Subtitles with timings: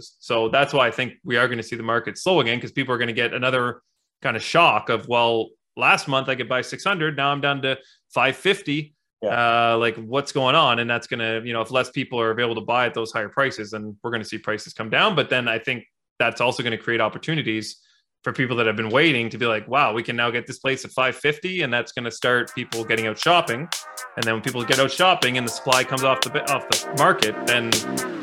[0.00, 2.72] So that's why I think we are going to see the market slow again because
[2.72, 3.82] people are going to get another
[4.22, 7.16] kind of shock of, well, last month I could buy 600.
[7.16, 7.76] Now I'm down to
[8.10, 8.94] 550.
[9.20, 9.72] Yeah.
[9.72, 10.78] Uh, like what's going on?
[10.78, 13.12] And that's going to, you know, if less people are able to buy at those
[13.12, 15.16] higher prices, then we're going to see prices come down.
[15.16, 15.84] But then I think
[16.18, 17.80] that's also going to create opportunities
[18.24, 20.58] for people that have been waiting to be like, wow, we can now get this
[20.58, 23.68] place at 550, and that's going to start people getting out shopping.
[24.16, 26.94] And then when people get out shopping and the supply comes off the off the
[26.98, 27.70] market, then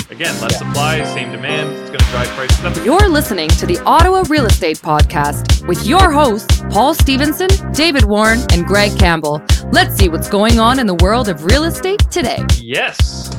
[0.10, 2.86] again, less supply, same demand, it's going to drive prices up.
[2.86, 8.40] You're listening to the Ottawa Real Estate Podcast with your hosts, Paul Stevenson, David Warren,
[8.52, 9.42] and Greg Campbell.
[9.72, 12.44] Let's see what's going on in the world of real estate today.
[12.58, 13.32] Yes.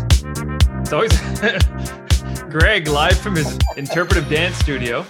[0.80, 1.12] It's always
[2.50, 5.04] Greg live from his interpretive dance studio.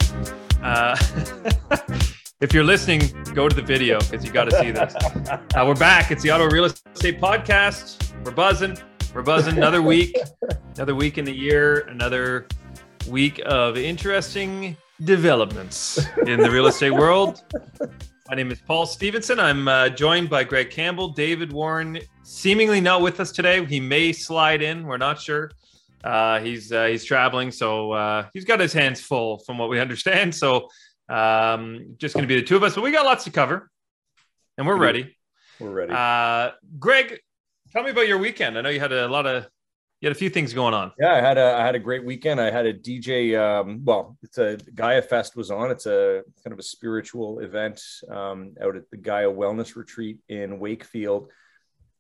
[0.63, 0.97] Uh,
[2.41, 3.03] if you're listening,
[3.35, 4.95] go to the video because you got to see this.
[5.29, 6.11] Uh, we're back.
[6.11, 8.13] It's the Ottawa Real Estate Podcast.
[8.25, 8.77] We're buzzing.
[9.17, 9.57] We're buzzing.
[9.57, 10.15] Another week,
[10.75, 12.47] another week in the year, another
[13.09, 17.43] week of interesting developments in the real estate world.
[18.29, 19.41] My name is Paul Stevenson.
[19.41, 23.65] I'm uh, joined by Greg Campbell, David Warren, seemingly not with us today.
[23.65, 24.85] He may slide in.
[24.85, 25.51] We're not sure.
[26.05, 29.81] Uh, he's uh, he's traveling, so uh, he's got his hands full, from what we
[29.81, 30.35] understand.
[30.35, 30.69] So
[31.09, 33.71] um, just going to be the two of us, but we got lots to cover,
[34.59, 35.17] and we're ready.
[35.59, 35.95] We're ready.
[35.95, 37.19] Uh, Greg,
[37.77, 38.57] tell me about your weekend.
[38.57, 39.47] I know you had a lot of
[40.01, 40.93] you had a few things going on.
[40.99, 42.41] Yeah, I had a I had a great weekend.
[42.41, 43.39] I had a DJ.
[43.39, 45.71] Um, well, it's a Gaia Fest was on.
[45.71, 50.59] It's a kind of a spiritual event um, out at the Gaia Wellness Retreat in
[50.59, 51.29] Wakefield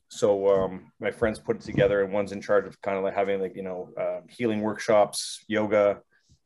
[0.09, 3.15] so um, my friends put it together and one's in charge of kind of like
[3.15, 6.01] having like you know uh, healing workshops yoga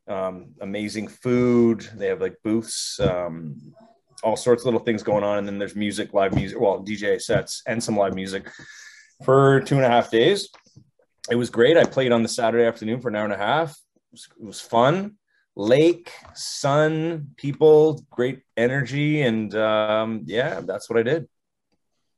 [0.08, 3.74] um, amazing food they have like booths um,
[4.22, 7.20] all sorts of little things going on and then there's music live music well dj
[7.20, 8.50] sets and some live music
[9.24, 10.48] for two and a half days
[11.30, 13.70] it was great i played on the saturday afternoon for an hour and a half
[13.70, 15.16] it was, it was fun
[15.56, 21.28] lake sun people great energy and um, yeah that's what i did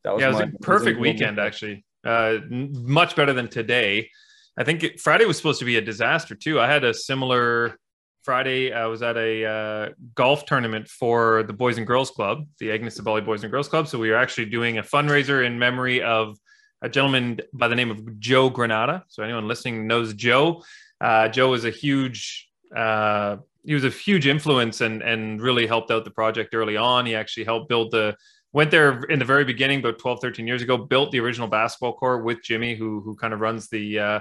[0.04, 1.84] that was yeah, it was my, a perfect was weekend actually.
[2.04, 4.10] Uh, much better than today.
[4.56, 6.60] I think it, Friday was supposed to be a disaster too.
[6.60, 7.78] I had a similar
[8.24, 8.72] Friday.
[8.72, 12.98] I was at a uh, golf tournament for the Boys and Girls Club, the Agnes
[12.98, 13.86] Sabali Boys and Girls Club.
[13.86, 16.36] So we were actually doing a fundraiser in memory of
[16.82, 19.04] a gentleman by the name of Joe Granada.
[19.08, 20.62] So anyone listening knows Joe.
[21.00, 25.90] Uh, Joe was a huge uh, he was a huge influence and and really helped
[25.90, 27.06] out the project early on.
[27.06, 28.16] He actually helped build the
[28.52, 31.94] went there in the very beginning about 12 13 years ago built the original basketball
[31.94, 34.20] court with jimmy who who kind of runs the uh,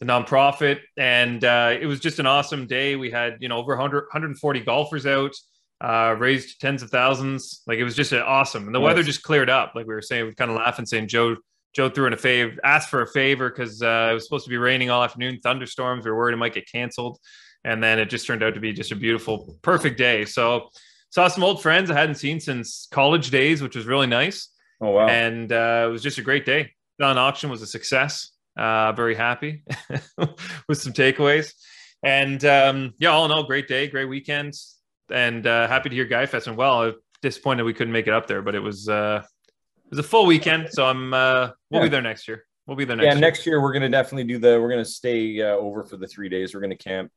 [0.00, 3.72] the nonprofit and uh, it was just an awesome day we had you know over
[3.72, 5.34] 100 140 golfers out
[5.82, 8.86] uh, raised tens of thousands like it was just awesome and the nice.
[8.86, 11.36] weather just cleared up like we were saying we kind of laughing saying joe
[11.74, 14.50] joe threw in a favor asked for a favor because uh, it was supposed to
[14.50, 17.18] be raining all afternoon thunderstorms we were worried it might get canceled
[17.64, 20.70] and then it just turned out to be just a beautiful perfect day so
[21.10, 24.48] saw some old friends I hadn't seen since college days, which was really nice.
[24.80, 25.08] Oh wow!
[25.08, 26.72] And uh, it was just a great day.
[27.02, 28.30] On auction was a success.
[28.56, 29.62] Uh, very happy
[30.68, 31.52] with some takeaways,
[32.02, 34.54] and um, yeah, all in all, great day, great weekend,
[35.12, 36.92] and uh, happy to hear Gaia Fest And well.
[37.22, 39.22] disappointed we couldn't make it up there, but it was uh,
[39.90, 41.86] was a full weekend, so I'm uh, we'll yeah.
[41.86, 42.46] be there next year.
[42.66, 43.06] We'll be there next.
[43.06, 43.20] Yeah, year.
[43.20, 44.60] next year we're gonna definitely do the.
[44.60, 46.54] We're gonna stay uh, over for the three days.
[46.54, 47.10] We're gonna camp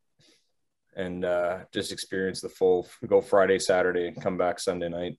[0.96, 5.18] and uh, just experience the full go Friday, Saturday, and come back Sunday night.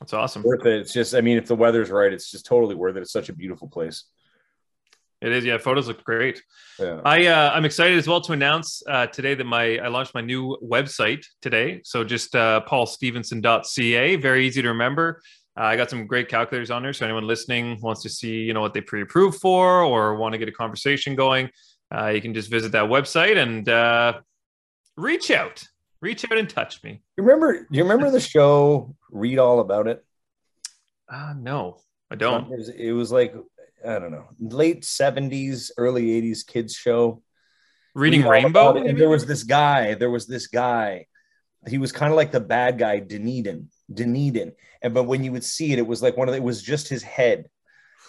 [0.00, 0.42] That's awesome.
[0.42, 0.80] Worth it.
[0.80, 3.02] It's just, I mean, if the weather's right, it's just totally worth it.
[3.02, 4.04] It's such a beautiful place.
[5.22, 5.56] It is, yeah.
[5.56, 6.42] Photos look great.
[6.78, 7.00] Yeah.
[7.02, 10.20] I uh, I'm excited as well to announce uh, today that my I launched my
[10.20, 11.80] new website today.
[11.84, 15.22] So just uh, paulstevenson.ca, very easy to remember.
[15.58, 16.92] Uh, I got some great calculators on there.
[16.92, 20.38] So anyone listening wants to see, you know, what they pre-approved for or want to
[20.38, 21.50] get a conversation going,
[21.94, 24.20] uh, you can just visit that website and uh,
[24.96, 25.64] reach out,
[26.00, 27.02] reach out and touch me.
[27.16, 27.66] You remember?
[27.70, 28.94] You remember the show?
[29.10, 30.04] Read all about it.
[31.08, 31.78] Uh no,
[32.10, 32.52] I don't.
[32.52, 33.32] It was, it was like
[33.86, 37.22] I don't know, late seventies, early eighties kids show.
[37.94, 38.74] Reading Read Rainbow.
[38.74, 39.94] And there was this guy.
[39.94, 41.06] There was this guy.
[41.68, 43.70] He was kind of like the bad guy, Dunedin.
[43.92, 44.52] Dunedin.
[44.82, 46.62] And but when you would see it, it was like one of the, it was
[46.62, 47.48] just his head.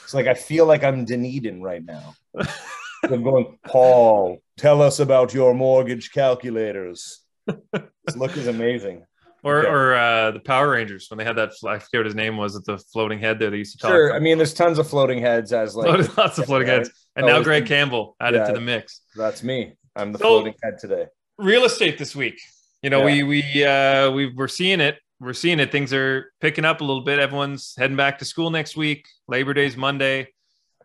[0.04, 2.16] It's like I feel like I'm Dunedin right now.
[3.04, 7.22] I'm going, Paul, tell us about your mortgage calculators.
[7.46, 9.06] this look is amazing.
[9.44, 9.70] Or, okay.
[9.70, 11.52] or uh, the Power Rangers when they had that.
[11.66, 12.56] I forget what his name was.
[12.56, 13.92] At the floating head there, they used to talk.
[13.92, 17.26] Sure, I mean, there's tons of floating heads as like lots of floating heads, and
[17.26, 19.02] now Greg Campbell added yeah, to the mix.
[19.16, 19.74] That's me.
[19.96, 21.06] I'm the so, floating head today.
[21.38, 22.40] Real estate this week.
[22.82, 23.24] You know, yeah.
[23.24, 24.98] we we uh, we we're seeing it.
[25.20, 25.72] We're seeing it.
[25.72, 27.18] Things are picking up a little bit.
[27.20, 29.08] Everyone's heading back to school next week.
[29.28, 30.28] Labor Day's Monday,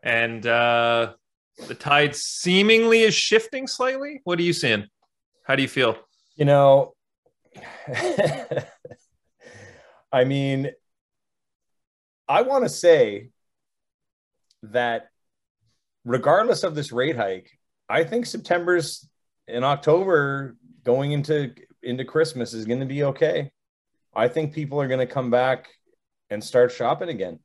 [0.03, 1.13] and uh,
[1.69, 4.21] the tide seemingly is shifting slightly.
[4.25, 4.87] What are you seeing?
[5.45, 5.97] How do you feel?
[6.35, 6.95] You know,
[10.13, 10.71] I mean,
[12.29, 13.31] I want to say
[14.63, 15.09] that
[16.05, 17.51] regardless of this rate hike,
[17.89, 19.07] I think September's
[19.47, 21.53] in October going into
[21.83, 23.51] into Christmas is going to be okay.
[24.15, 25.69] I think people are going to come back
[26.31, 27.39] and start shopping again.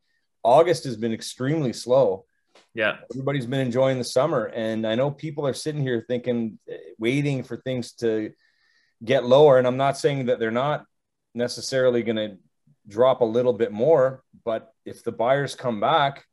[0.43, 2.25] August has been extremely slow.
[2.73, 2.97] Yeah.
[3.11, 4.45] Everybody's been enjoying the summer.
[4.45, 6.59] And I know people are sitting here thinking,
[6.97, 8.31] waiting for things to
[9.03, 9.57] get lower.
[9.57, 10.85] And I'm not saying that they're not
[11.33, 12.37] necessarily going to
[12.87, 16.25] drop a little bit more, but if the buyers come back,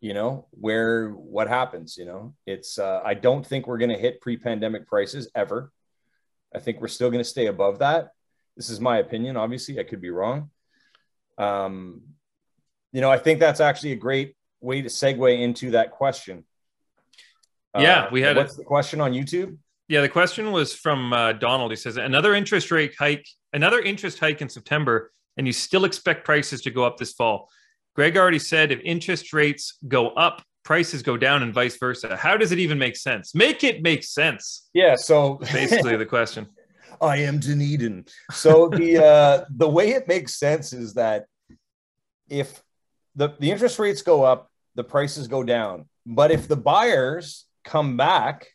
[0.00, 3.98] you know, where what happens, you know, it's, uh, I don't think we're going to
[3.98, 5.72] hit pre pandemic prices ever.
[6.54, 8.10] I think we're still going to stay above that.
[8.58, 9.36] This is my opinion.
[9.36, 10.50] Obviously, I could be wrong.
[11.38, 12.02] Um,
[12.90, 16.44] you know, I think that's actually a great way to segue into that question.
[17.78, 19.56] Yeah, uh, we had what's a, the question on YouTube?
[19.86, 21.70] Yeah, the question was from uh, Donald.
[21.70, 26.24] He says another interest rate hike, another interest hike in September, and you still expect
[26.24, 27.48] prices to go up this fall.
[27.94, 32.16] Greg already said if interest rates go up, prices go down, and vice versa.
[32.16, 33.36] How does it even make sense?
[33.36, 34.68] Make it make sense.
[34.74, 34.96] Yeah.
[34.96, 36.48] So basically, the question.
[37.00, 38.06] I am Dunedin.
[38.30, 41.26] So the uh, the way it makes sense is that
[42.28, 42.62] if
[43.14, 45.86] the, the interest rates go up, the prices go down.
[46.06, 48.46] But if the buyers come back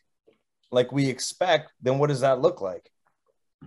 [0.70, 2.90] like we expect, then what does that look like?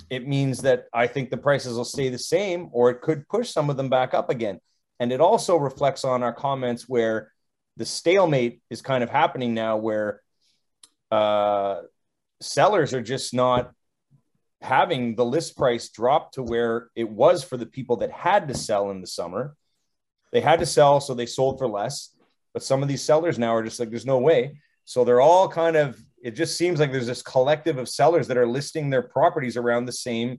[0.10, 3.50] It means that I think the prices will stay the same, or it could push
[3.52, 4.60] some of them back up again.
[5.00, 7.32] And it also reflects on our comments where
[7.78, 10.22] the stalemate is kind of happening now, where
[11.12, 11.82] uh,
[12.42, 13.72] sellers are just not
[14.68, 18.54] having the list price drop to where it was for the people that had to
[18.54, 19.56] sell in the summer.
[20.32, 22.14] They had to sell, so they sold for less.
[22.54, 24.60] But some of these sellers now are just like, there's no way.
[24.84, 28.38] So they're all kind of, it just seems like there's this collective of sellers that
[28.38, 30.38] are listing their properties around the same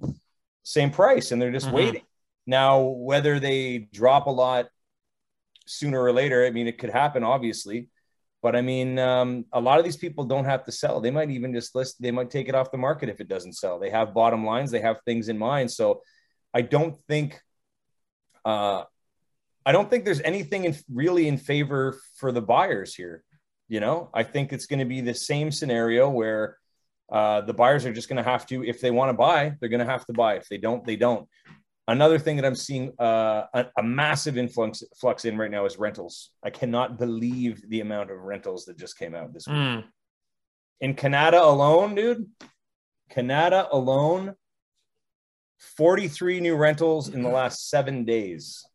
[0.62, 1.76] same price and they're just mm-hmm.
[1.76, 2.02] waiting.
[2.46, 4.66] Now, whether they drop a lot
[5.66, 7.88] sooner or later, I mean, it could happen, obviously.
[8.40, 11.00] But I mean, um, a lot of these people don't have to sell.
[11.00, 13.54] They might even just list, they might take it off the market if it doesn't
[13.54, 13.78] sell.
[13.78, 15.70] They have bottom lines, they have things in mind.
[15.70, 16.02] So
[16.54, 17.40] I don't think,
[18.44, 18.84] uh,
[19.66, 23.24] I don't think there's anything in, really in favor for the buyers here.
[23.68, 26.56] You know, I think it's going to be the same scenario where
[27.10, 29.68] uh, the buyers are just going to have to, if they want to buy, they're
[29.68, 30.36] going to have to buy.
[30.36, 31.28] If they don't, they don't.
[31.88, 35.78] Another thing that I'm seeing uh, a, a, massive influx flux in right now is
[35.78, 36.32] rentals.
[36.44, 39.56] I cannot believe the amount of rentals that just came out this week.
[39.56, 39.84] Mm.
[40.82, 42.26] In Kanata alone, dude,
[43.10, 44.34] Kanata alone,
[45.78, 48.66] 43 new rentals in the last seven days.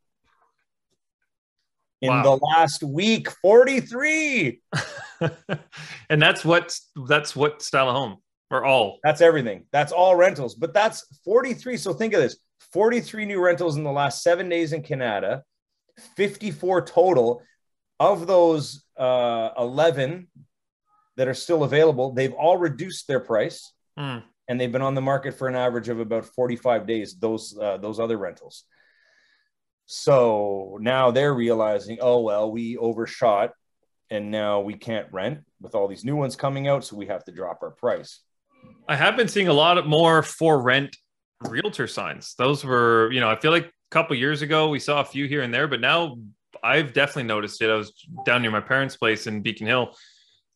[2.02, 2.24] In wow.
[2.24, 4.60] the last week, 43.
[6.10, 6.76] and that's what
[7.08, 8.18] that's what style of home
[8.50, 8.98] or all.
[9.04, 9.66] That's everything.
[9.72, 10.56] That's all rentals.
[10.56, 11.78] But that's 43.
[11.78, 12.38] So think of this
[12.74, 15.44] 43 new rentals in the last seven days in Kanata,
[16.18, 17.42] 54 total.
[18.00, 20.28] Of those uh, 11
[21.16, 23.72] that are still available, they've all reduced their price.
[23.98, 24.24] Mm.
[24.50, 27.78] And they've been on the market for an average of about 45 days, those uh,
[27.78, 28.66] those other rentals.
[29.86, 33.52] So now they're realizing, oh, well, we overshot
[34.10, 36.84] and now we can't rent with all these new ones coming out.
[36.84, 38.20] So we have to drop our price.
[38.88, 40.98] I have been seeing a lot more for rent
[41.50, 42.36] realtor signs.
[42.38, 45.28] Those were, you know, I feel like a couple years ago we saw a few
[45.28, 46.18] here and there, but now
[46.64, 47.70] I've definitely noticed it.
[47.70, 47.94] I was
[48.26, 49.96] down near my parents' place in Beacon Hill,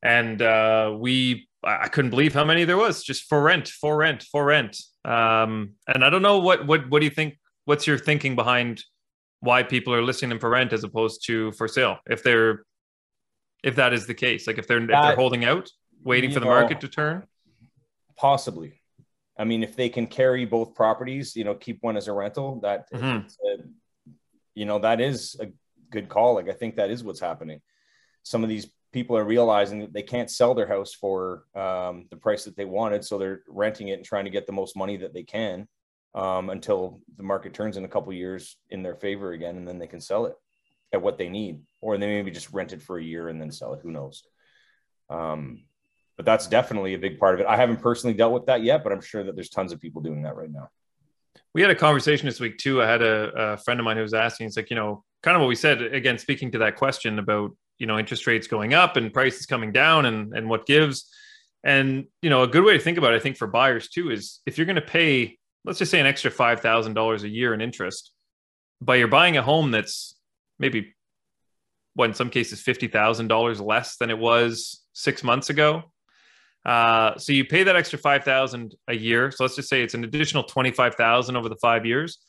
[0.01, 4.23] and uh, we I couldn't believe how many there was just for rent, for rent,
[4.23, 4.77] for rent.
[5.03, 7.37] Um, and I don't know what what what do you think?
[7.65, 8.83] What's your thinking behind
[9.41, 11.97] why people are listing them for rent as opposed to for sale?
[12.09, 12.63] If they're
[13.63, 15.69] if that is the case, like if they're that, if they're holding out,
[16.03, 17.23] waiting for the know, market to turn,
[18.15, 18.81] possibly.
[19.39, 22.59] I mean, if they can carry both properties, you know, keep one as a rental,
[22.61, 23.27] that, mm-hmm.
[23.27, 23.63] a,
[24.55, 25.47] you know, that is a
[25.91, 26.35] good call.
[26.35, 27.61] Like, I think that is what's happening.
[28.23, 32.17] Some of these people are realizing that they can't sell their house for um, the
[32.17, 33.05] price that they wanted.
[33.05, 35.67] So they're renting it and trying to get the most money that they can
[36.15, 39.57] um, until the market turns in a couple years in their favor again.
[39.57, 40.35] And then they can sell it
[40.93, 43.51] at what they need, or they maybe just rent it for a year and then
[43.51, 43.81] sell it.
[43.83, 44.23] Who knows?
[45.09, 45.65] Um,
[46.17, 47.47] but that's definitely a big part of it.
[47.47, 50.01] I haven't personally dealt with that yet, but I'm sure that there's tons of people
[50.01, 50.69] doing that right now.
[51.53, 52.81] We had a conversation this week too.
[52.81, 55.35] I had a, a friend of mine who was asking, it's like, you know, kind
[55.35, 58.73] of what we said again, speaking to that question about, you know, interest rates going
[58.73, 61.07] up and prices coming down and, and what gives.
[61.63, 64.09] And, you know, a good way to think about it, I think for buyers too,
[64.09, 67.61] is if you're going to pay, let's just say an extra $5,000 a year in
[67.61, 68.11] interest,
[68.81, 70.15] but you're buying a home that's
[70.57, 70.95] maybe
[71.93, 75.83] what in some cases $50,000 less than it was six months ago
[76.67, 79.31] Uh, so you pay that extra five thousand a year.
[79.31, 82.19] So let's just say it's an additional twenty five thousand over the five years.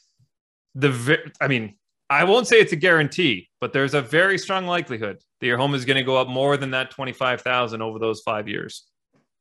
[0.77, 1.77] The I mean,
[2.09, 5.75] I won't say it's a guarantee, but there's a very strong likelihood that your home
[5.75, 8.85] is going to go up more than that twenty five thousand over those five years.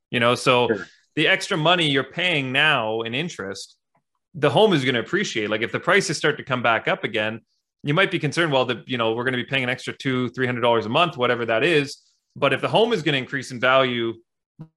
[0.09, 0.87] You know, so sure.
[1.15, 3.77] the extra money you're paying now in interest,
[4.33, 5.51] the home is going to appreciate.
[5.51, 7.41] Like if the prices start to come back up again,
[7.83, 8.51] you might be concerned.
[8.51, 10.87] Well, the you know we're going to be paying an extra two, three hundred dollars
[10.87, 11.97] a month, whatever that is.
[12.35, 14.13] But if the home is going to increase in value,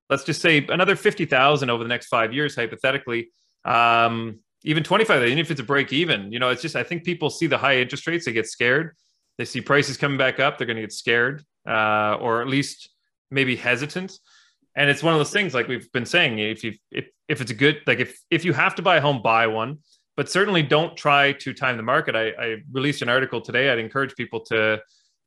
[0.09, 3.31] let's just say another fifty thousand over the next five years, hypothetically,
[3.65, 6.83] um, even twenty five, even if it's a break even, you know, it's just I
[6.83, 8.97] think people see the high interest rates, they get scared.
[9.39, 12.91] They see prices coming back up, they're going to get scared, uh, or at least
[13.31, 14.13] maybe hesitant.
[14.77, 17.51] And it's one of those things, like we've been saying, if you if if it's
[17.51, 19.79] a good like if if you have to buy a home, buy one
[20.21, 22.15] but certainly don't try to time the market.
[22.15, 23.71] I, I, released an article today.
[23.71, 24.79] I'd encourage people to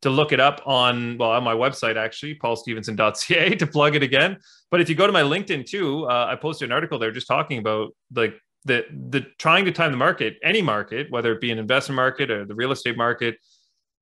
[0.04, 4.38] to look it up on well on my website actually paulstevenson.ca to plug it again.
[4.72, 7.28] But if you go to my LinkedIn too, uh, I posted an article there just
[7.28, 11.52] talking about like the the trying to time the market, any market, whether it be
[11.52, 13.36] an investment market or the real estate market,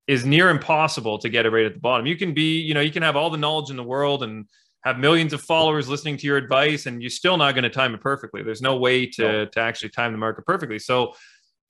[0.06, 2.06] is near impossible to get it right at the bottom.
[2.06, 4.46] You can be, you know, you can have all the knowledge in the world and
[4.84, 7.94] have millions of followers listening to your advice and you're still not going to time
[7.94, 8.42] it perfectly.
[8.42, 9.44] There's no way to, no.
[9.46, 10.80] to actually time the market perfectly.
[10.80, 11.14] So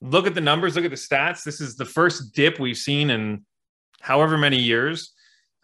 [0.00, 1.44] look at the numbers, look at the stats.
[1.44, 3.44] This is the first dip we've seen in
[4.02, 5.12] however many years.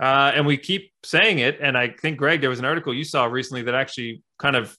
[0.00, 1.58] Uh, and we keep saying it.
[1.60, 4.76] And I think, Greg, there was an article you saw recently that actually kind of,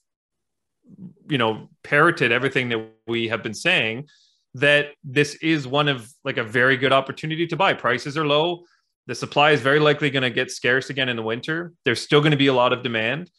[1.29, 4.07] you know, parroted everything that we have been saying
[4.55, 7.73] that this is one of like a very good opportunity to buy.
[7.73, 8.63] Prices are low
[9.09, 11.73] the supply is very likely going to get scarce again in the winter.
[11.83, 13.31] There's still going to be a lot of demand.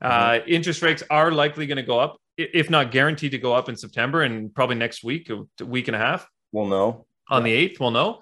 [0.00, 0.48] Uh, mm-hmm.
[0.48, 3.76] interest rates are likely going to go up, if not guaranteed to go up in
[3.76, 6.26] September and probably next week, a week and a half.
[6.52, 7.52] We'll know on yeah.
[7.52, 7.80] the eighth.
[7.80, 8.20] We'll know.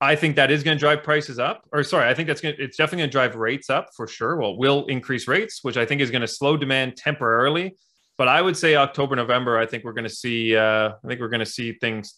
[0.00, 1.66] I think that is going to drive prices up.
[1.72, 4.06] Or sorry, I think that's going to, it's definitely going to drive rates up for
[4.06, 4.36] sure.
[4.36, 7.76] Well, will increase rates, which I think is going to slow demand temporarily.
[8.18, 10.56] But I would say October, November, I think we're going to see.
[10.56, 12.14] Uh, I think we're going to see things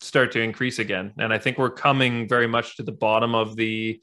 [0.00, 1.12] start to increase again.
[1.18, 4.00] And I think we're coming very much to the bottom of the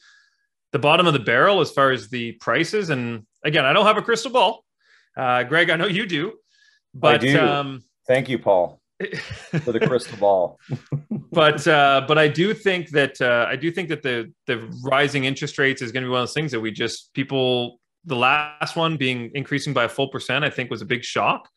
[0.71, 2.89] the bottom of the barrel as far as the prices.
[2.89, 4.65] And again, I don't have a crystal ball.
[5.15, 6.33] Uh, Greg, I know you do,
[6.93, 7.39] but do.
[7.39, 8.81] Um, thank you, Paul,
[9.63, 10.59] for the crystal ball.
[11.31, 15.25] but uh, but I do think that uh, I do think that the the rising
[15.25, 17.79] interest rates is going to be one of those things that we just people.
[18.07, 21.49] The last one being increasing by a full percent, I think, was a big shock.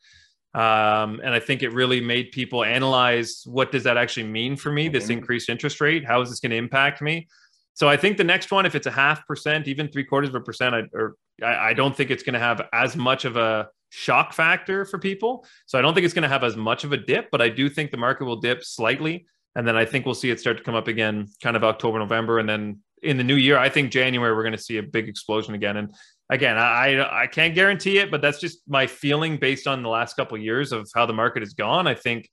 [0.55, 4.71] Um, and I think it really made people analyze what does that actually mean for
[4.71, 5.19] me, this mm-hmm.
[5.19, 6.03] increased interest rate?
[6.03, 7.27] How is this going to impact me?
[7.75, 10.35] So I think the next one, if it's a half percent, even three quarters of
[10.35, 13.37] a percent, I, or I, I don't think it's going to have as much of
[13.37, 15.45] a shock factor for people.
[15.65, 17.49] So I don't think it's going to have as much of a dip, but I
[17.49, 19.25] do think the market will dip slightly.
[19.55, 21.99] And then I think we'll see it start to come up again kind of October,
[21.99, 22.39] November.
[22.39, 25.09] And then in the new year, I think January, we're going to see a big
[25.09, 25.77] explosion again.
[25.77, 25.93] And
[26.29, 30.15] again, I I can't guarantee it, but that's just my feeling based on the last
[30.15, 31.87] couple of years of how the market has gone.
[31.87, 32.29] I think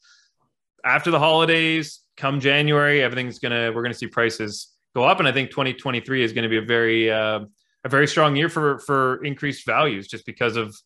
[0.84, 5.32] after the holidays, come January, everything's gonna we're gonna see prices go up, and I
[5.32, 7.40] think 2023 is going to be a very uh,
[7.86, 10.76] a very strong year for for increased values, just because of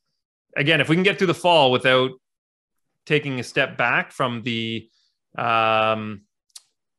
[0.56, 2.10] again, if we can get through the fall without
[3.06, 4.88] taking a step back from the
[5.36, 6.22] um,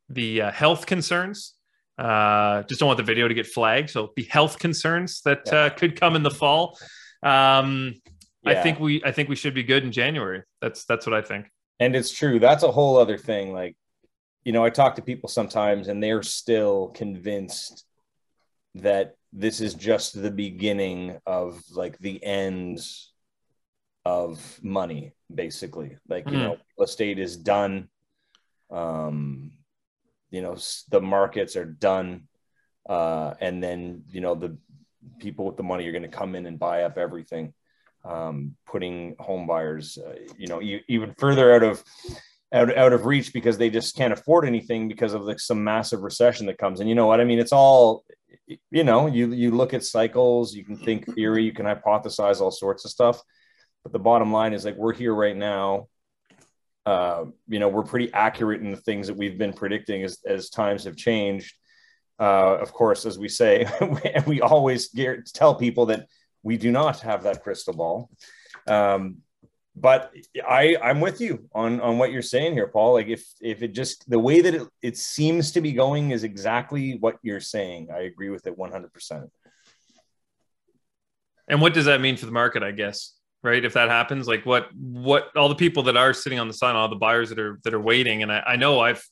[0.09, 1.55] the uh, health concerns
[2.01, 3.91] uh, just don't want the video to get flagged.
[3.91, 5.59] So the health concerns that yeah.
[5.59, 6.77] uh, could come in the fall.
[7.21, 8.01] Um,
[8.43, 8.51] yeah.
[8.51, 10.41] I think we I think we should be good in January.
[10.61, 11.45] That's that's what I think.
[11.79, 12.39] And it's true.
[12.39, 13.53] That's a whole other thing.
[13.53, 13.75] Like,
[14.43, 17.85] you know, I talk to people sometimes, and they're still convinced
[18.75, 22.79] that this is just the beginning of like the end
[24.05, 25.97] of money, basically.
[26.07, 26.31] Like, mm.
[26.31, 26.43] you hmm.
[26.43, 27.89] know, real estate is done.
[28.69, 29.51] Um,
[30.31, 30.57] you know
[30.89, 32.23] the markets are done
[32.89, 34.57] uh, and then you know the
[35.19, 37.53] people with the money are going to come in and buy up everything
[38.03, 41.83] um, putting home buyers uh, you know even further out of
[42.53, 46.01] out, out of reach because they just can't afford anything because of like some massive
[46.01, 48.03] recession that comes and you know what i mean it's all
[48.69, 52.51] you know you you look at cycles you can think theory you can hypothesize all
[52.51, 53.21] sorts of stuff
[53.83, 55.87] but the bottom line is like we're here right now
[56.85, 60.49] uh, you know, we're pretty accurate in the things that we've been predicting as, as
[60.49, 61.53] times have changed.
[62.19, 63.67] Uh, of course, as we say,
[64.27, 64.89] we always
[65.33, 66.07] tell people that
[66.43, 68.09] we do not have that crystal ball.
[68.67, 69.17] Um,
[69.75, 70.13] but
[70.47, 72.93] I, I'm with you on, on what you're saying here, Paul.
[72.93, 76.23] Like if, if it just, the way that it, it seems to be going is
[76.23, 77.89] exactly what you're saying.
[77.93, 79.29] I agree with it 100%.
[81.47, 83.13] And what does that mean for the market, I guess?
[83.43, 83.63] right?
[83.63, 86.75] If that happens, like what what all the people that are sitting on the side,
[86.75, 89.03] all the buyers that are that are waiting, and I, I know I've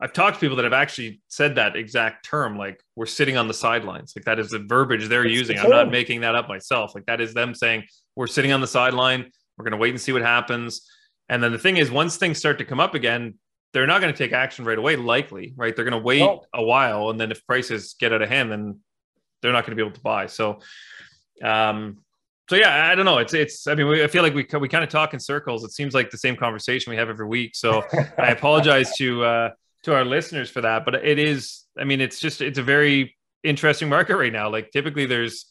[0.00, 3.48] I've talked to people that have actually said that exact term, like we're sitting on
[3.48, 4.12] the sidelines.
[4.16, 5.56] Like that is the verbiage they're it's using.
[5.56, 6.94] The I'm not making that up myself.
[6.94, 7.84] Like that is them saying
[8.16, 9.30] we're sitting on the sideline.
[9.58, 10.88] We're going to wait and see what happens.
[11.28, 13.34] And then the thing is, once things start to come up again,
[13.72, 15.74] they're not going to take action right away, likely, right?
[15.74, 16.22] They're going to wait
[16.54, 17.10] a while.
[17.10, 18.80] And then if prices get out of hand, then
[19.42, 20.26] they're not going to be able to buy.
[20.26, 20.60] So,
[21.42, 21.98] um,
[22.48, 23.18] so yeah, I don't know.
[23.18, 23.66] It's it's.
[23.66, 25.64] I mean, we, I feel like we we kind of talk in circles.
[25.64, 27.54] It seems like the same conversation we have every week.
[27.54, 27.82] So
[28.18, 29.50] I apologize to uh,
[29.82, 31.64] to our listeners for that, but it is.
[31.78, 34.48] I mean, it's just it's a very interesting market right now.
[34.48, 35.44] Like typically, there's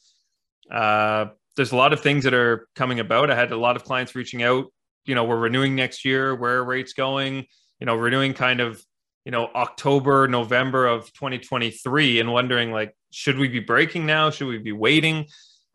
[0.71, 3.29] uh, there's a lot of things that are coming about.
[3.29, 4.67] I had a lot of clients reaching out.
[5.05, 6.35] You know, we're renewing next year.
[6.35, 7.45] Where are rates going?
[7.79, 8.81] You know, renewing kind of
[9.25, 14.29] you know October, November of 2023, and wondering like, should we be breaking now?
[14.29, 15.25] Should we be waiting?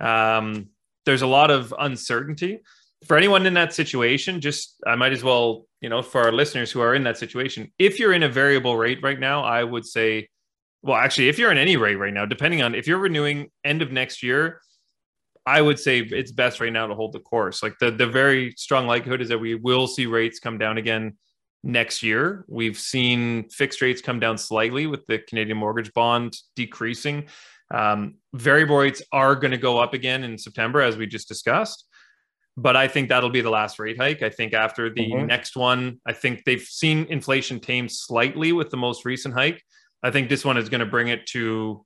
[0.01, 0.71] Um,
[1.05, 2.61] there's a lot of uncertainty
[3.07, 6.71] for anyone in that situation just i might as well you know for our listeners
[6.71, 9.85] who are in that situation if you're in a variable rate right now i would
[9.85, 10.29] say
[10.83, 13.83] well actually if you're in any rate right now depending on if you're renewing end
[13.83, 14.61] of next year
[15.47, 18.53] i would say it's best right now to hold the course like the the very
[18.57, 21.17] strong likelihood is that we will see rates come down again
[21.63, 27.27] next year we've seen fixed rates come down slightly with the canadian mortgage bond decreasing
[27.73, 31.87] um, variable rates are going to go up again in September, as we just discussed.
[32.57, 34.23] But I think that'll be the last rate hike.
[34.23, 35.27] I think after the mm-hmm.
[35.27, 39.63] next one, I think they've seen inflation tame slightly with the most recent hike.
[40.03, 41.85] I think this one is going to bring it to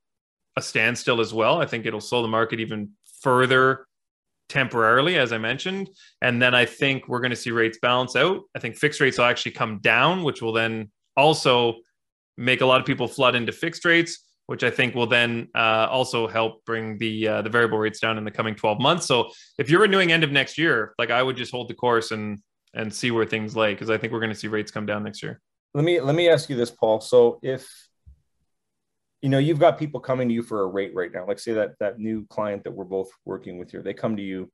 [0.56, 1.62] a standstill as well.
[1.62, 2.90] I think it'll slow the market even
[3.22, 3.86] further
[4.48, 5.90] temporarily, as I mentioned.
[6.22, 8.42] And then I think we're going to see rates balance out.
[8.54, 11.76] I think fixed rates will actually come down, which will then also
[12.36, 15.88] make a lot of people flood into fixed rates which I think will then uh,
[15.90, 19.06] also help bring the uh, the variable rates down in the coming 12 months.
[19.06, 22.12] So if you're renewing end of next year, like I would just hold the course
[22.12, 22.38] and
[22.74, 25.02] and see where things lay because I think we're going to see rates come down
[25.02, 25.40] next year.
[25.74, 27.00] Let me let me ask you this, Paul.
[27.00, 27.85] So if
[29.26, 31.52] you know you've got people coming to you for a rate right now, like say
[31.54, 34.52] that that new client that we're both working with here, they come to you,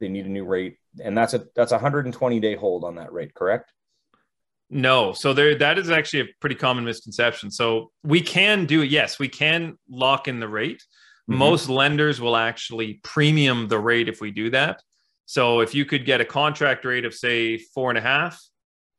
[0.00, 3.12] they need a new rate, and that's a that's a 120 day hold on that
[3.12, 3.70] rate, correct?
[4.70, 7.50] No, so there that is actually a pretty common misconception.
[7.50, 8.88] So we can do it.
[8.88, 10.82] Yes, we can lock in the rate.
[11.28, 11.38] Mm-hmm.
[11.38, 14.82] Most lenders will actually premium the rate if we do that.
[15.26, 18.40] So if you could get a contract rate of say four and a half,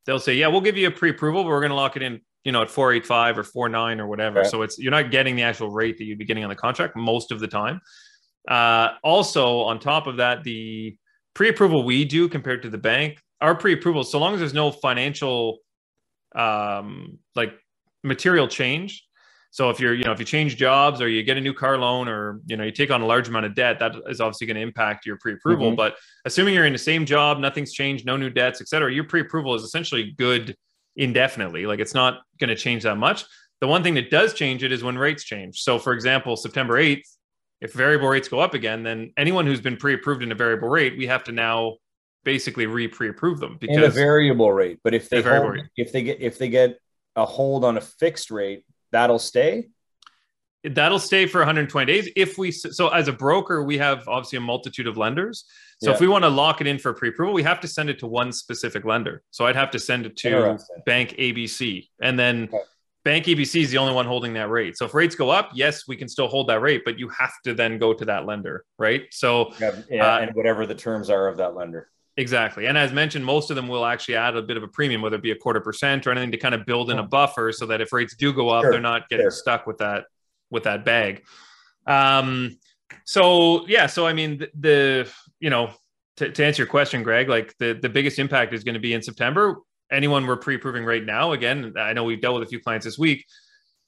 [0.06, 2.22] they'll say, yeah, we'll give you a pre-approval, but we're going to lock it in,
[2.48, 4.46] you know, at four eight five or four nine or whatever.
[4.46, 6.96] So it's you're not getting the actual rate that you'd be getting on the contract
[6.96, 7.82] most of the time.
[8.58, 10.96] Uh, also, on top of that, the
[11.34, 15.60] pre-approval we do compared to the bank, our pre-approval, so long as there's no financial
[16.36, 17.54] um, like
[18.04, 19.04] material change.
[19.52, 21.78] So if you're, you know, if you change jobs or you get a new car
[21.78, 24.48] loan or, you know, you take on a large amount of debt, that is obviously
[24.48, 25.68] going to impact your pre-approval.
[25.68, 25.76] Mm-hmm.
[25.84, 29.04] But assuming you're in the same job, nothing's changed, no new debts, et cetera, your
[29.04, 30.56] pre-approval is essentially good
[30.98, 31.66] indefinitely.
[31.66, 33.24] Like it's not going to change that much.
[33.62, 35.62] The one thing that does change it is when rates change.
[35.62, 37.08] So for example, September 8th,
[37.62, 40.98] if variable rates go up again, then anyone who's been pre-approved in a variable rate,
[40.98, 41.78] we have to now
[42.24, 44.80] basically re pre-approve them because in a variable rate.
[44.84, 46.78] But if they hold, if they get if they get
[47.16, 49.70] a hold on a fixed rate, that'll stay.
[50.72, 52.10] That'll stay for 120 days.
[52.16, 55.46] If we so as a broker, we have obviously a multitude of lenders.
[55.82, 55.96] So yeah.
[55.96, 58.08] if we want to lock it in for pre-approval, we have to send it to
[58.08, 59.22] one specific lender.
[59.32, 62.50] So I'd have to send it to Bank ABC, and then.
[62.54, 62.64] Okay.
[63.06, 64.78] Bank ABC is the only one holding that rate.
[64.78, 67.32] So if rates go up, yes, we can still hold that rate, but you have
[67.46, 69.04] to then go to that lender, right?
[69.12, 71.90] So yeah, yeah uh, and whatever the terms are of that lender.
[72.18, 72.66] Exactly.
[72.66, 75.16] And as mentioned, most of them will actually add a bit of a premium, whether
[75.16, 77.68] it be a quarter percent or anything to kind of build in a buffer so
[77.68, 78.72] that if rates do go up, sure.
[78.72, 79.32] they're not getting sure.
[79.32, 80.06] stuck with that
[80.50, 81.24] with that bag.
[81.86, 82.58] Um,
[83.06, 85.72] so yeah, so I mean the, the you know,
[86.18, 88.94] to, to answer your question, Greg, like the, the biggest impact is going to be
[88.94, 89.58] in September.
[89.92, 92.98] Anyone we're pre-approving right now, again, I know we've dealt with a few clients this
[92.98, 93.26] week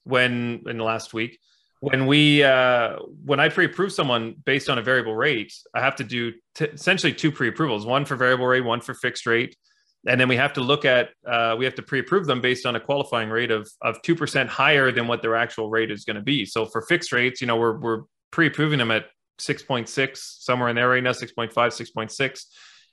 [0.04, 1.40] when in the last week
[1.80, 6.04] when we uh, when I pre-approve someone based on a variable rate, I have to
[6.04, 9.56] do t- essentially two pre-approvals: one for variable rate, one for fixed rate,
[10.08, 12.76] and then we have to look at uh, we have to pre-approve them based on
[12.76, 16.16] a qualifying rate of of two percent higher than what their actual rate is going
[16.16, 16.46] to be.
[16.46, 19.08] So for fixed rates, you know, we're we're pre-approving them at
[19.40, 22.46] six point six somewhere in there right now, 6.5, 6.6.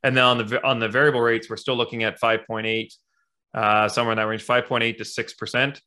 [0.02, 2.94] and then on the on the variable rates, we're still looking at five point eight,
[3.54, 5.80] uh, somewhere in that range, five point eight to six percent.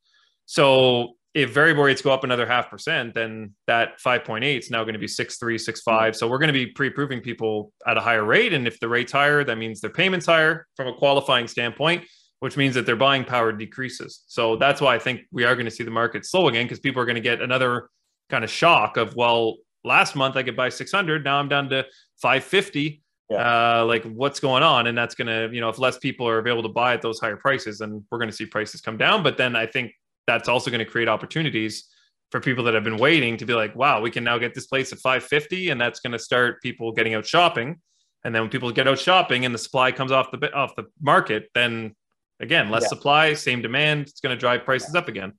[0.46, 4.94] So if variable rates go up another half percent, then that 5.8 is now going
[4.94, 6.16] to be 6.3, 6.5.
[6.16, 8.54] So we're going to be pre-approving people at a higher rate.
[8.54, 12.04] And if the rate's higher, that means their payment's higher from a qualifying standpoint,
[12.40, 14.24] which means that their buying power decreases.
[14.28, 16.80] So that's why I think we are going to see the market slow again because
[16.80, 17.90] people are going to get another
[18.30, 21.24] kind of shock of, well, last month I could buy 600.
[21.24, 21.86] Now I'm down to
[22.22, 23.04] 550.
[23.30, 23.82] yeah.
[23.82, 26.64] uh, like what's going on, and that's gonna, you know, if less people are able
[26.64, 29.22] to buy at those higher prices, then we're gonna see prices come down.
[29.22, 29.94] But then I think
[30.30, 31.88] that's also going to create opportunities
[32.30, 34.68] for people that have been waiting to be like, wow, we can now get this
[34.68, 37.82] place at 550, and that's going to start people getting out shopping.
[38.24, 40.86] And then when people get out shopping and the supply comes off the off the
[41.02, 41.96] market, then
[42.40, 42.90] again, less yeah.
[42.90, 45.00] supply, same demand, it's going to drive prices yeah.
[45.00, 45.34] up again.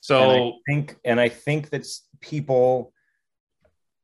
[0.00, 1.86] So and I think, and I think that
[2.20, 2.92] people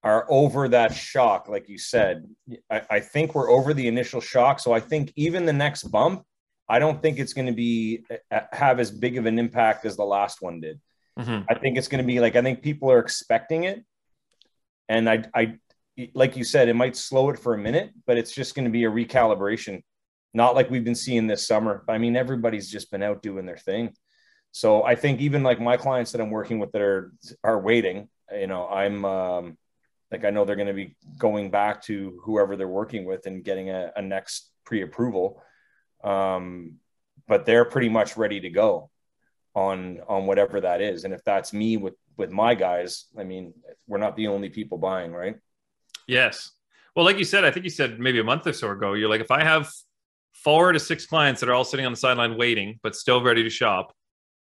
[0.02, 2.26] are over that shock, like you said.
[2.70, 4.60] I, I think we're over the initial shock.
[4.60, 6.24] So I think even the next bump,
[6.68, 8.04] I don't think it's going to be
[8.52, 10.80] have as big of an impact as the last one did.
[11.18, 11.44] Mm-hmm.
[11.48, 13.84] I think it's going to be like I think people are expecting it,
[14.88, 15.58] and I, I,
[16.14, 18.70] like you said, it might slow it for a minute, but it's just going to
[18.70, 19.82] be a recalibration,
[20.34, 21.84] not like we've been seeing this summer.
[21.88, 23.94] I mean, everybody's just been out doing their thing,
[24.52, 28.08] so I think even like my clients that I'm working with that are are waiting,
[28.32, 29.58] you know, I'm um,
[30.10, 33.44] like I know they're going to be going back to whoever they're working with and
[33.44, 35.42] getting a, a next pre-approval,
[36.04, 36.74] um,
[37.26, 38.90] but they're pretty much ready to go
[39.54, 41.04] on on whatever that is.
[41.04, 43.54] And if that's me with with my guys i mean
[43.86, 45.36] we're not the only people buying right?
[46.06, 46.50] Yes.
[46.94, 49.08] Well like you said i think you said maybe a month or so ago you're
[49.08, 49.70] like if i have
[50.32, 53.44] four to six clients that are all sitting on the sideline waiting but still ready
[53.44, 53.94] to shop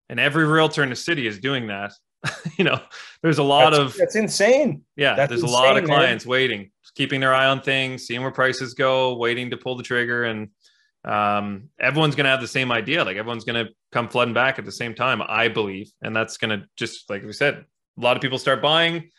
[0.09, 1.93] and every realtor in the city is doing that
[2.57, 2.81] you know
[3.21, 4.81] there's a lot that's, of that's insane.
[4.95, 6.31] Yeah that's there's insane, a lot of clients man.
[6.31, 10.23] waiting keeping their eye on things seeing where prices go waiting to pull the trigger
[10.23, 10.49] and
[11.05, 13.03] um, everyone's going to have the same idea.
[13.03, 15.91] Like everyone's going to come flooding back at the same time, I believe.
[16.01, 17.65] And that's going to just, like we said,
[17.97, 19.09] a lot of people start buying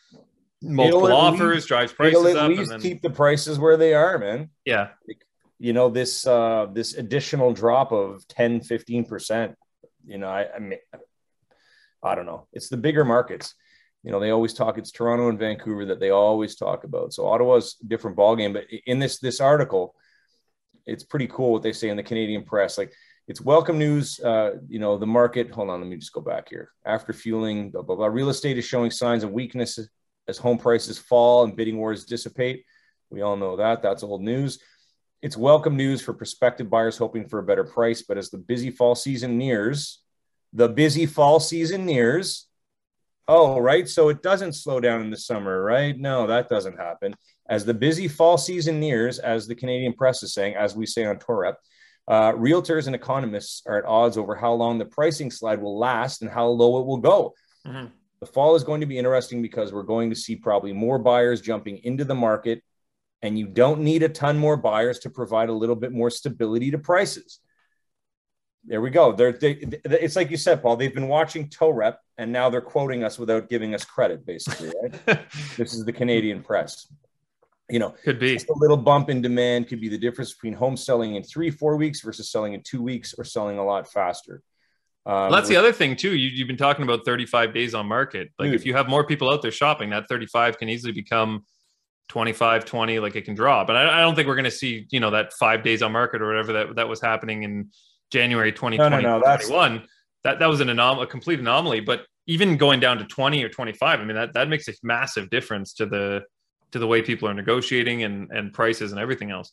[0.62, 4.18] multiple offers, least, drives prices it'll at least then, keep the prices where they are,
[4.18, 4.50] man.
[4.64, 4.88] Yeah.
[5.58, 9.54] You know, this, uh, this additional drop of 10, 15%,
[10.06, 10.78] you know, I, I mean,
[12.02, 12.46] I don't know.
[12.52, 13.54] It's the bigger markets.
[14.04, 17.12] You know, they always talk, it's Toronto and Vancouver that they always talk about.
[17.12, 19.94] So Ottawa's a different ballgame, but in this, this article,
[20.88, 22.78] it's pretty cool what they say in the Canadian press.
[22.78, 22.92] Like
[23.26, 24.18] it's welcome news.
[24.20, 25.50] Uh, you know, the market.
[25.50, 26.70] Hold on, let me just go back here.
[26.84, 28.06] After fueling, blah, blah, blah.
[28.06, 29.78] Real estate is showing signs of weakness
[30.26, 32.64] as home prices fall and bidding wars dissipate.
[33.10, 33.82] We all know that.
[33.82, 34.58] That's old news.
[35.20, 38.02] It's welcome news for prospective buyers hoping for a better price.
[38.02, 40.00] But as the busy fall season nears,
[40.52, 42.46] the busy fall season nears.
[43.26, 43.86] Oh, right.
[43.86, 45.98] So it doesn't slow down in the summer, right?
[45.98, 47.14] No, that doesn't happen.
[47.48, 51.04] As the busy fall season nears, as the Canadian press is saying, as we say
[51.04, 51.54] on Torep,
[52.06, 56.22] uh, realtors and economists are at odds over how long the pricing slide will last
[56.22, 57.34] and how low it will go.
[57.66, 57.86] Mm-hmm.
[58.20, 61.40] The fall is going to be interesting because we're going to see probably more buyers
[61.40, 62.62] jumping into the market,
[63.22, 66.70] and you don't need a ton more buyers to provide a little bit more stability
[66.70, 67.40] to prices.
[68.64, 69.12] There we go.
[69.12, 69.52] They're, they,
[69.84, 70.76] it's like you said, Paul.
[70.76, 74.26] They've been watching Torep, and now they're quoting us without giving us credit.
[74.26, 75.20] Basically, right?
[75.56, 76.86] this is the Canadian press
[77.70, 80.76] you know, could be a little bump in demand could be the difference between home
[80.76, 84.42] selling in three, four weeks versus selling in two weeks or selling a lot faster.
[85.04, 86.14] Um, well, that's the other thing too.
[86.16, 88.28] You, have been talking about 35 days on market.
[88.38, 91.44] Like dude, if you have more people out there shopping, that 35 can easily become
[92.08, 93.66] 25, 20, like it can drop.
[93.66, 95.92] But I, I don't think we're going to see, you know, that five days on
[95.92, 97.70] market or whatever that, that was happening in
[98.10, 99.88] January 2020, no, no, no, 2021.
[100.24, 101.80] That, that was an anom- a complete anomaly.
[101.80, 105.30] But even going down to 20 or 25, I mean, that, that makes a massive
[105.30, 106.22] difference to the,
[106.72, 109.52] to the way people are negotiating and and prices and everything else.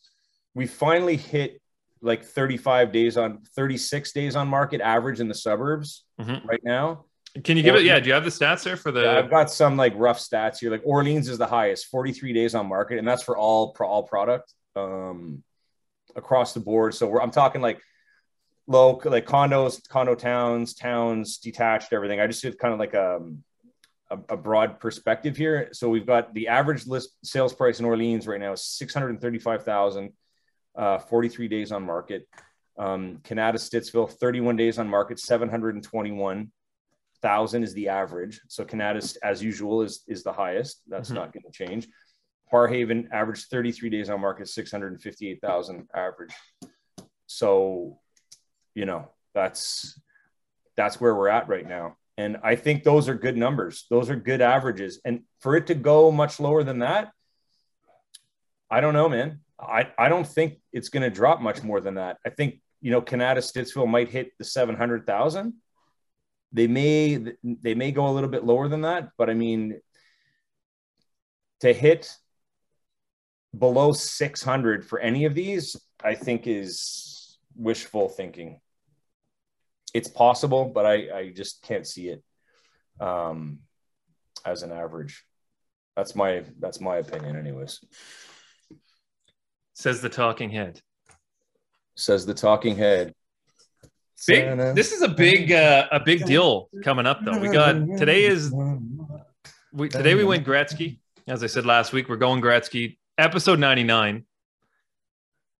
[0.54, 1.60] We finally hit
[2.02, 6.46] like 35 days on 36 days on market average in the suburbs mm-hmm.
[6.46, 7.04] right now.
[7.44, 7.84] Can you give it?
[7.84, 9.02] Yeah, do you have the stats there for the?
[9.02, 10.70] Yeah, I've got some like rough stats here.
[10.70, 14.04] Like Orleans is the highest, 43 days on market, and that's for all for all
[14.04, 15.42] product um,
[16.14, 16.94] across the board.
[16.94, 17.80] So I'm talking like
[18.66, 22.20] low, like condos, condo towns, towns, detached, everything.
[22.20, 23.44] I just did kind of like um,
[24.10, 25.68] a, a, broad perspective here.
[25.72, 30.12] So we've got the average list sales price in Orleans right now is 635,000,
[30.76, 32.28] uh, 43 days on market.
[32.78, 38.40] Um, Kanata Stittsville, 31 days on market, 721,000 is the average.
[38.48, 40.82] So Kanata, as usual, is, is the highest.
[40.86, 41.18] That's mm-hmm.
[41.18, 41.88] not going to change.
[42.52, 46.34] Barrhaven average 33 days on market, 658,000 average.
[47.26, 47.98] So,
[48.74, 49.98] you know, that's,
[50.76, 51.96] that's where we're at right now.
[52.18, 53.86] And I think those are good numbers.
[53.90, 55.00] Those are good averages.
[55.04, 57.12] And for it to go much lower than that,
[58.70, 59.40] I don't know, man.
[59.60, 62.18] I, I don't think it's going to drop much more than that.
[62.24, 65.54] I think, you know, Kanata Stittsville might hit the 700,000.
[66.52, 69.80] They may, they may go a little bit lower than that, but I mean,
[71.60, 72.14] to hit
[73.56, 78.60] below 600 for any of these, I think is wishful thinking
[79.94, 82.22] it's possible, but I, I just can't see it
[83.00, 83.60] um,
[84.44, 85.24] as an average.
[85.96, 87.80] That's my that's my opinion, anyways.
[89.74, 90.80] Says the talking head.
[91.94, 93.14] Says the talking head.
[94.26, 94.56] Big.
[94.74, 97.38] This is a big, uh, a big deal coming up though.
[97.38, 98.52] We got today is
[99.72, 101.00] we today we went Gretzky.
[101.28, 102.98] As I said last week, we're going Gretzky.
[103.18, 104.24] Episode ninety nine.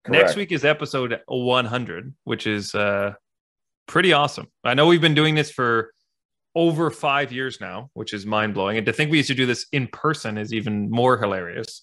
[0.08, 3.14] Next week is episode one hundred, which is uh,
[3.87, 4.46] pretty awesome.
[4.64, 5.92] I know we've been doing this for
[6.55, 8.79] over five years now, which is mind blowing.
[8.79, 11.83] And to think we used to do this in person is even more hilarious.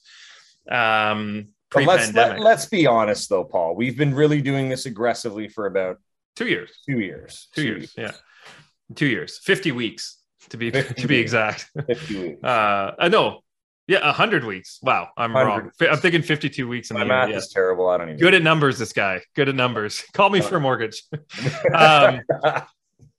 [0.70, 3.76] Um, but let's let, let's be honest though, Paul.
[3.76, 5.98] We've been really doing this aggressively for about
[6.36, 6.72] two years.
[6.88, 7.48] Two years.
[7.54, 7.94] Two, two years.
[7.98, 8.14] years.
[8.14, 9.40] Yeah, two years.
[9.40, 11.70] Fifty weeks to be to be exact.
[11.88, 12.44] Fifty weeks.
[12.44, 13.43] Uh, uh no,
[13.88, 14.80] yeah, hundred weeks.
[14.82, 15.48] Wow, I'm 100.
[15.48, 15.92] wrong.
[15.92, 16.90] I'm thinking fifty-two weeks.
[16.90, 17.38] In My math year.
[17.38, 17.90] is terrible.
[17.90, 18.20] I don't even.
[18.20, 18.80] Good at numbers.
[18.80, 19.22] This guy.
[19.36, 20.04] Good at numbers.
[20.14, 21.04] Call me for a mortgage.
[21.74, 22.22] um,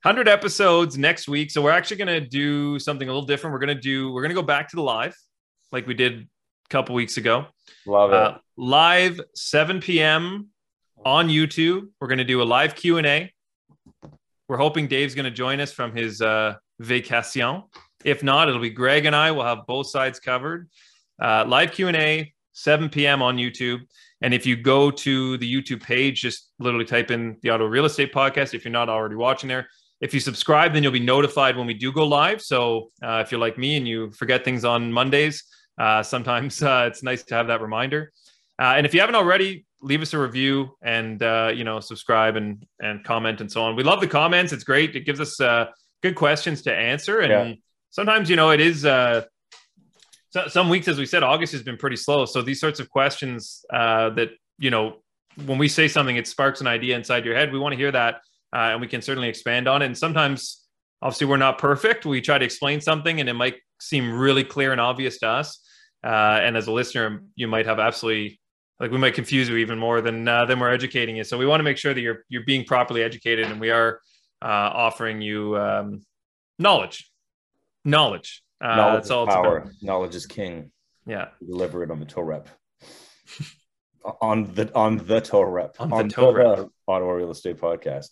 [0.03, 1.51] hundred episodes next week.
[1.51, 3.53] So we're actually going to do something a little different.
[3.53, 4.11] We're going to do.
[4.11, 5.15] We're going to go back to the live,
[5.71, 7.47] like we did a couple weeks ago.
[7.87, 8.17] Love it.
[8.17, 10.49] Uh, live 7 p.m.
[11.05, 11.89] on YouTube.
[12.01, 13.31] We're going to do a live Q and A.
[14.49, 17.65] We're hoping Dave's going to join us from his uh, vacation.
[18.05, 19.33] If not, it'll be Greg and I.
[19.33, 20.69] We'll have both sides covered.
[21.21, 23.23] Uh, live Q and A, 7 p.m.
[23.23, 23.81] on YouTube.
[24.21, 27.85] And if you go to the YouTube page, just literally type in the Ottawa Real
[27.85, 28.55] Estate Podcast.
[28.55, 29.69] If you're not already watching there,
[30.01, 32.41] if you subscribe, then you'll be notified when we do go live.
[32.43, 35.45] So uh, if you're like me and you forget things on Mondays,
[35.79, 38.13] uh, sometimes uh, it's nice to have that reminder.
[38.59, 42.37] Uh, and if you haven't already, leave us a review and uh, you know subscribe
[42.37, 43.77] and and comment and so on.
[43.77, 44.53] We love the comments.
[44.53, 44.97] It's great.
[44.97, 45.67] It gives us uh,
[46.03, 47.21] good questions to answer.
[47.21, 47.55] And yeah.
[47.95, 48.83] Sometimes you know it is.
[48.83, 52.25] So, some weeks, as we said, August has been pretty slow.
[52.25, 54.97] So these sorts of questions that you know
[55.47, 57.53] when we say something, it sparks an idea inside your head.
[57.53, 58.21] We want to hear that,
[58.53, 59.87] and we can certainly expand on it.
[59.87, 60.65] And sometimes
[61.05, 64.73] obviously we're not perfect we try to explain something and it might seem really clear
[64.73, 65.61] and obvious to us
[66.03, 68.41] uh, and as a listener you might have absolutely
[68.81, 71.47] like we might confuse you even more than uh, than we're educating you so we
[71.47, 74.01] want to make sure that you're you're being properly educated and we are
[74.43, 76.01] uh, offering you um,
[76.59, 77.11] knowledge
[77.85, 80.71] knowledge uh, knowledge that's all power knowledge is king
[81.07, 82.49] yeah deliver it on the toe rep
[84.21, 88.09] on the on the Torep on, on the Torep Ottawa Real Estate Podcast.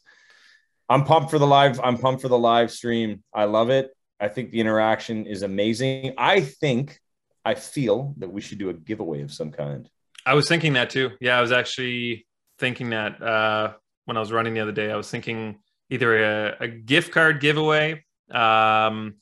[0.89, 1.81] I'm pumped for the live.
[1.81, 3.23] I'm pumped for the live stream.
[3.33, 3.91] I love it.
[4.21, 6.15] I think the interaction is amazing.
[6.19, 6.99] I think,
[7.45, 9.89] I feel that we should do a giveaway of some kind.
[10.25, 11.11] I was thinking that too.
[11.21, 12.27] Yeah, I was actually
[12.59, 13.73] thinking that uh,
[14.05, 14.91] when I was running the other day.
[14.91, 15.59] I was thinking
[15.91, 19.17] either a, a gift card giveaway, um,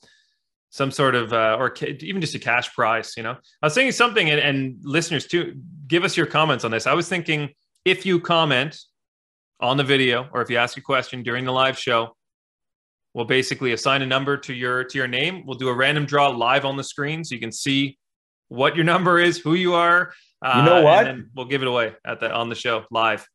[0.71, 3.13] some sort of, uh, or ca- even just a cash prize.
[3.15, 6.71] You know, I was thinking something, and, and listeners too, give us your comments on
[6.71, 6.87] this.
[6.87, 7.49] I was thinking
[7.85, 8.77] if you comment
[9.59, 12.15] on the video or if you ask a question during the live show,
[13.13, 15.45] we'll basically assign a number to your to your name.
[15.45, 17.97] We'll do a random draw live on the screen so you can see
[18.47, 20.13] what your number is, who you are.
[20.41, 21.07] Uh, you know what?
[21.07, 23.27] And we'll give it away at the on the show live.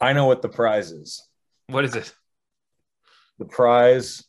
[0.00, 1.22] I know what the prize is.
[1.68, 2.12] What is it?
[3.38, 4.24] The prize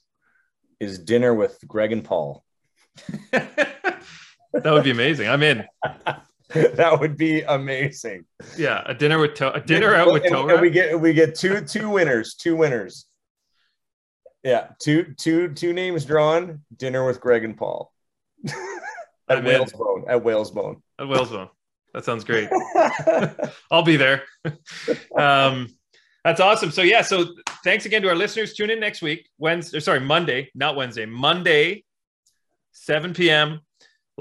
[0.81, 2.43] is dinner with Greg and Paul.
[3.31, 4.01] that
[4.65, 5.29] would be amazing.
[5.29, 5.65] I'm in.
[6.49, 8.25] that would be amazing.
[8.57, 10.53] Yeah, a dinner with to- a dinner out with Torah.
[10.53, 13.05] And we get we get two two winners, two winners.
[14.43, 16.61] Yeah, two two two names drawn.
[16.75, 17.93] Dinner with Greg and Paul
[19.29, 20.05] at Whalesbone.
[20.09, 20.81] At Whalesbone.
[20.99, 21.49] At Whalesbone.
[21.93, 22.49] That sounds great.
[23.69, 24.23] I'll be there.
[25.15, 25.67] um,
[26.23, 26.71] that's awesome.
[26.71, 27.25] So yeah, so
[27.63, 28.53] thanks again to our listeners.
[28.53, 29.79] Tune in next week, Wednesday.
[29.79, 31.05] Sorry, Monday, not Wednesday.
[31.05, 31.83] Monday,
[32.71, 33.61] 7 p.m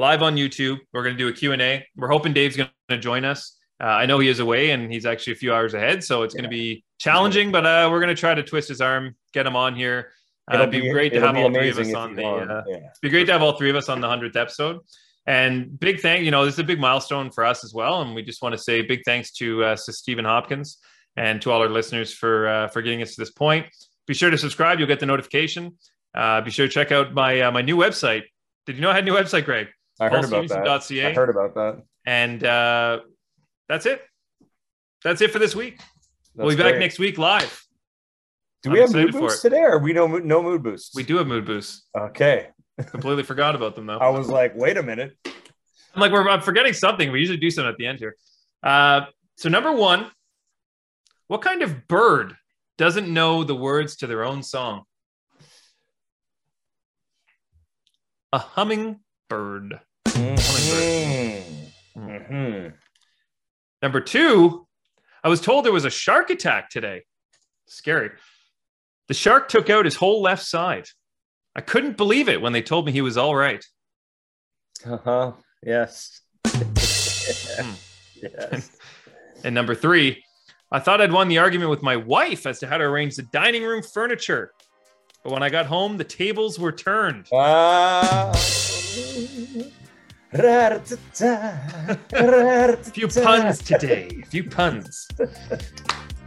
[0.00, 0.78] live on YouTube.
[0.92, 1.86] We're going to do a Q&A.
[1.94, 3.56] We're hoping Dave's going to join us.
[3.82, 6.34] Uh, I know he is away and he's actually a few hours ahead, so it's
[6.34, 6.40] yeah.
[6.40, 9.46] going to be challenging, but uh, we're going to try to twist his arm, get
[9.46, 10.12] him on here.
[10.50, 12.24] Uh, it'd be, be great to have all three of us on the.
[12.24, 12.76] Uh, yeah.
[12.76, 14.80] It'd be great to have all three of us on the hundredth episode.
[15.26, 18.14] And big thank, you know, this is a big milestone for us as well, and
[18.14, 20.78] we just want to say big thanks to uh, to Stephen Hopkins
[21.16, 23.66] and to all our listeners for uh, for getting us to this point.
[24.06, 25.76] Be sure to subscribe; you'll get the notification.
[26.14, 28.22] Uh, be sure to check out my uh, my new website.
[28.66, 29.68] Did you know I had a new website, Greg?
[30.00, 30.82] I heard about that.
[30.82, 31.06] .ca.
[31.06, 31.82] I heard about that.
[32.06, 33.00] And uh,
[33.68, 34.02] that's it.
[35.04, 35.78] That's it for this week.
[35.78, 35.88] That's
[36.34, 36.72] we'll be great.
[36.72, 37.64] back next week live.
[38.62, 40.94] Do I'm we have mood boosts today, or we no no mood boosts?
[40.94, 41.86] We do have mood boosts.
[41.96, 42.48] Okay.
[42.90, 43.98] Completely forgot about them though.
[43.98, 45.16] I was like, wait a minute.
[45.26, 47.10] I'm like, we're I'm forgetting something.
[47.10, 48.16] We usually do something at the end here.
[48.62, 49.02] Uh,
[49.36, 50.10] so number one,
[51.30, 52.34] what kind of bird
[52.76, 54.82] doesn't know the words to their own song?
[58.32, 59.78] A hummingbird.
[60.08, 62.00] Mm-hmm.
[62.00, 62.68] Mm-hmm.
[63.80, 64.66] Number two,
[65.22, 67.02] I was told there was a shark attack today.
[67.68, 68.10] Scary.
[69.06, 70.88] The shark took out his whole left side.
[71.54, 73.64] I couldn't believe it when they told me he was all right.
[74.84, 75.32] Uh huh.
[75.64, 76.22] Yes.
[77.30, 77.74] Hmm.
[78.20, 78.76] yes.
[79.44, 80.24] And number three,
[80.72, 83.22] I thought I'd won the argument with my wife as to how to arrange the
[83.22, 84.52] dining room furniture.
[85.24, 87.26] But when I got home, the tables were turned.
[87.32, 88.32] Ah.
[90.32, 90.78] A
[92.76, 94.20] few puns today.
[94.22, 95.08] A few puns.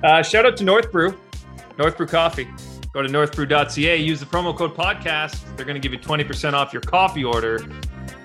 [0.03, 1.17] Uh, shout out to North Brew,
[1.77, 2.45] North Brew Coffee.
[2.93, 5.41] Go to northbrew.ca, use the promo code podcast.
[5.56, 7.65] They're going to give you 20% off your coffee order,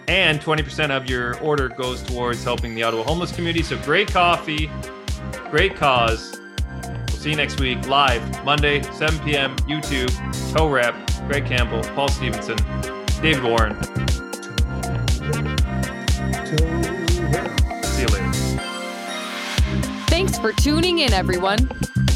[0.08, 3.62] and 20% of your order goes towards helping the Ottawa homeless community.
[3.62, 4.68] So great coffee,
[5.50, 6.40] great cause.
[6.82, 10.10] We'll see you next week live, Monday, 7 p.m., YouTube,
[10.52, 10.94] Torep,
[11.28, 12.56] Greg Campbell, Paul Stevenson,
[13.20, 13.82] David Warren.
[17.82, 18.32] See you later.
[20.08, 21.68] Thanks for tuning in, everyone.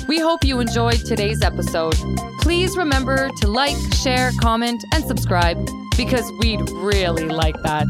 [0.08, 1.96] We hope you enjoyed today's episode.
[2.40, 5.64] Please remember to like, share, comment, and subscribe
[5.96, 7.86] because we'd really like that.